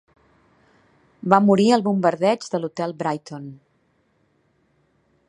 Va 1.33 1.39
morir 1.49 1.67
al 1.77 1.85
bombardeig 1.89 2.49
de 2.55 2.63
l'hotel 2.63 2.97
Brighton. 3.03 3.47